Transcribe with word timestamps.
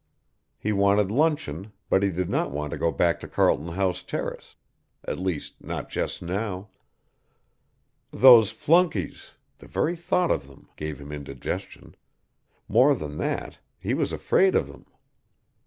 He 0.57 0.71
wanted 0.73 1.11
luncheon 1.11 1.73
but 1.87 2.01
he 2.01 2.09
did 2.09 2.27
not 2.27 2.49
want 2.49 2.71
to 2.71 2.77
go 2.79 2.91
back 2.91 3.19
to 3.19 3.27
Carlton 3.27 3.67
House 3.67 4.01
Terrace, 4.01 4.55
at 5.07 5.19
least 5.19 5.63
not 5.63 5.89
just 5.91 6.23
now. 6.23 6.69
Those 8.09 8.49
flunkeys 8.49 9.33
the 9.59 9.67
very 9.67 9.95
thought 9.95 10.31
of 10.31 10.47
them 10.47 10.69
gave 10.75 10.99
him 10.99 11.11
indigestion 11.11 11.93
more 12.67 12.95
than 12.95 13.17
that, 13.19 13.59
he 13.77 13.93
was 13.93 14.11
afraid 14.11 14.55
of 14.55 14.67
them. 14.67 14.87